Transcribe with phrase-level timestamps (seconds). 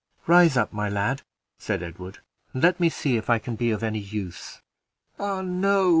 [0.25, 1.21] "Rise up, my lad,"
[1.59, 2.21] said Edward,
[2.55, 4.59] "and let me see if I can be of any use."
[5.19, 5.89] "Ah, no!"